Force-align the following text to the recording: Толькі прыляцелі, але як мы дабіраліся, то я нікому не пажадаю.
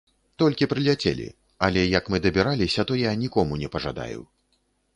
Толькі 0.43 0.67
прыляцелі, 0.71 1.27
але 1.67 1.83
як 1.99 2.09
мы 2.13 2.21
дабіраліся, 2.25 2.87
то 2.93 2.99
я 3.03 3.11
нікому 3.25 3.63
не 3.65 3.69
пажадаю. 3.77 4.21